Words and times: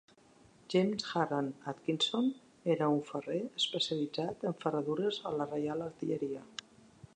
James 0.67 1.03
Harland 1.13 1.67
Atkinson 1.71 2.31
era 2.75 2.89
un 2.95 3.03
ferrer 3.11 3.37
especialitzat 3.61 4.47
en 4.53 4.59
ferradures 4.67 5.23
a 5.33 5.37
la 5.39 5.51
Reial 5.55 5.89
Artilleria. 5.91 6.45